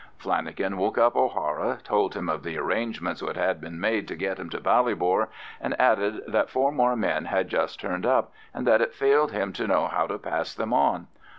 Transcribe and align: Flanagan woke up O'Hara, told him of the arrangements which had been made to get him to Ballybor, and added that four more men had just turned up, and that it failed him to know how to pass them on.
Flanagan 0.17 0.77
woke 0.77 0.97
up 0.97 1.15
O'Hara, 1.15 1.77
told 1.83 2.15
him 2.15 2.27
of 2.27 2.41
the 2.41 2.57
arrangements 2.57 3.21
which 3.21 3.37
had 3.37 3.61
been 3.61 3.79
made 3.79 4.07
to 4.07 4.15
get 4.15 4.39
him 4.39 4.49
to 4.49 4.59
Ballybor, 4.59 5.27
and 5.61 5.79
added 5.79 6.23
that 6.27 6.49
four 6.49 6.71
more 6.71 6.95
men 6.95 7.25
had 7.25 7.49
just 7.49 7.79
turned 7.79 8.07
up, 8.07 8.31
and 8.51 8.65
that 8.65 8.81
it 8.81 8.95
failed 8.95 9.31
him 9.31 9.53
to 9.53 9.67
know 9.67 9.85
how 9.87 10.07
to 10.07 10.17
pass 10.17 10.55
them 10.55 10.73
on. 10.73 11.05